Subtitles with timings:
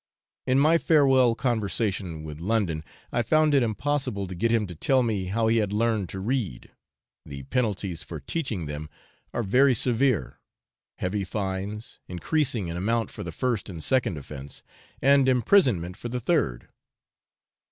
[0.47, 5.03] In my farewell conversation with London I found it impossible to get him to tell
[5.03, 6.71] me how he had learned to read:
[7.23, 8.89] the penalties for teaching them
[9.31, 10.39] are very severe,
[10.97, 14.63] heavy fines, increasing in amount for the first and second offence,
[15.03, 16.69] and imprisonment for the third.